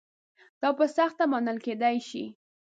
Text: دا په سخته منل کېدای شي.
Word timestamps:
دا 0.61 0.69
په 0.77 0.85
سخته 0.97 1.23
منل 1.31 1.57
کېدای 1.65 1.97
شي. 2.09 2.25